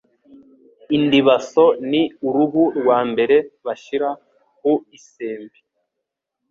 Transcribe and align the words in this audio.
Indibaso 0.95 1.65
ni 1.89 2.01
uruhu 2.27 2.63
rwa 2.79 2.99
mbere 3.11 3.35
bashyira 3.65 4.09
ku 4.59 4.71
isembe, 4.97 5.57